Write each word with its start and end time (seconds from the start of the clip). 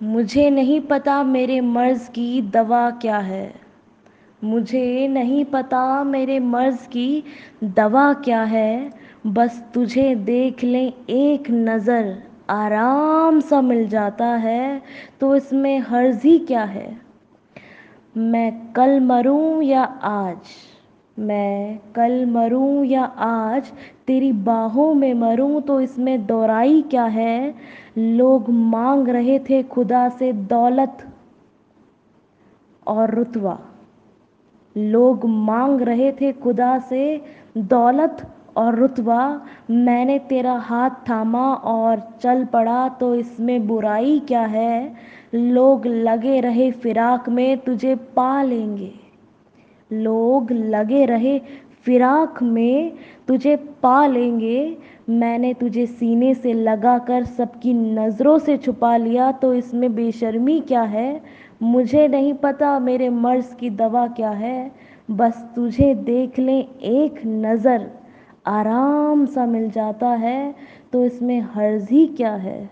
मुझे 0.00 0.48
नहीं 0.50 0.80
पता 0.80 1.22
मेरे 1.22 1.60
मर्ज़ 1.60 2.08
की 2.10 2.40
दवा 2.42 2.90
क्या 2.92 3.18
है। 3.18 3.54
मुझे 4.42 5.06
नहीं 5.08 5.44
पता 5.44 6.02
मेरे 6.04 6.38
मर्ज़ 6.40 6.86
की 6.88 7.24
दवा 7.64 8.12
क्या 8.14 8.42
है। 8.42 8.90
बस 9.26 9.62
तुझे 9.74 10.14
देख 10.14 10.64
लें, 10.64 10.92
एक 11.10 11.50
नज़र 11.50 12.22
आराम 12.50 13.40
सा 13.40 13.60
मिल 13.60 13.86
जाता 13.88 14.26
है 14.26 14.82
तो 15.20 15.34
इसमें 15.36 15.78
हर्ज़ 15.80 16.26
ही 16.26 16.38
क्या 16.38 16.64
है? 16.64 16.96
मैं 18.14 18.72
कल 18.72 19.00
मरूं 19.00 19.62
या 19.62 19.82
आज? 20.04 20.36
मैं 21.16 21.78
कल 21.94 22.24
मरूं 22.26 22.84
या 22.84 23.04
आज? 23.04 23.70
तेरी 24.06 24.32
बाहों 24.32 24.94
में 24.94 25.12
मरूं 25.14 25.60
तो 25.60 25.80
इसमें 25.80 26.26
दोराई 26.26 26.82
क्या 26.82 27.04
है? 27.04 27.54
लोग 27.98 28.50
मांग 28.50 29.08
रहे 29.08 29.38
थे 29.38 29.62
खुदा 29.62 30.08
से 30.08 30.32
दौलत 30.32 31.06
और 32.86 33.14
रुतवा 33.14 33.58
लोग 34.76 35.24
मांग 35.24 35.82
रहे 35.82 36.10
थे 36.12 36.32
खुदा 36.32 36.78
से 36.78 37.20
दौलत 37.56 38.26
और 38.56 38.74
रुतबा। 38.74 39.40
मैंने 39.70 40.18
तेरा 40.18 40.52
हाथ 40.52 40.90
थामा 41.08 41.54
और 41.54 42.02
चल 42.20 42.44
पड़ा 42.44 42.88
तो 42.88 43.14
इसमें 43.14 43.66
बुराई 43.66 44.18
क्या 44.18 44.42
है? 44.42 44.94
लोग 45.34 45.86
लगे 45.86 46.40
रहे 46.40 46.70
फिराक 46.72 47.28
में, 47.28 47.58
तुझे 47.58 47.94
पा 47.94 48.42
लेंगे। 48.42 48.92
लोग 49.94 50.52
लगे 50.52 51.04
रहे, 51.06 51.38
फिराक 51.84 52.42
में 52.42 52.92
तुझे 53.28 53.56
पा 53.82 54.06
लेंगे। 54.06 54.76
मैंने 55.10 55.52
तुझे 55.54 55.86
सीने 55.86 56.34
से 56.34 56.52
लगा 56.52 56.98
कर 56.98 57.24
सबकी 57.24 57.72
नज़रों 57.74 58.38
से 58.38 58.56
छुपा 58.56 58.96
लिया 58.96 59.30
तो 59.32 59.52
इसमें 59.54 59.94
बेशर्मी 59.94 60.60
क्या 60.60 60.82
है? 60.82 61.20
मुझे 61.62 62.06
नहीं 62.08 62.32
पता 62.34 62.78
मेरे 62.78 63.08
मर्ज़ 63.10 63.54
की 63.56 63.70
दवा 63.72 64.06
क्या 64.08 64.30
है। 64.30 64.70
बस 65.10 65.44
तुझे 65.56 65.94
देख 65.96 66.38
लें 66.38 66.58
एक 66.58 67.20
नज़र, 67.26 67.90
आराम 68.46 69.24
सा 69.26 69.46
मिल 69.46 69.70
जाता 69.70 70.08
है 70.08 70.54
तो 70.92 71.04
इसमें 71.04 71.40
हर्ज़ 71.54 71.88
ही 71.90 72.06
क्या 72.06 72.32
है? 72.34 72.70